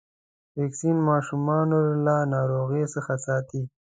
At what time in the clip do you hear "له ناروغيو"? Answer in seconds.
2.05-2.87